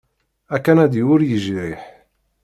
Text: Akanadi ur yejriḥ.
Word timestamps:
Akanadi 0.55 1.01
ur 1.13 1.21
yejriḥ. 1.29 1.81